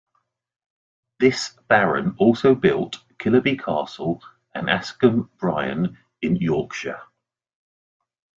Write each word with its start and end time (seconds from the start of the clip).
This 1.19 1.55
baron 1.67 2.15
also 2.17 2.55
built 2.55 3.03
Killerby 3.19 3.63
Castle 3.63 4.23
and 4.55 4.65
Askham 4.67 5.29
Bryan 5.37 5.95
in 6.23 6.37
Yorkshire. 6.37 7.03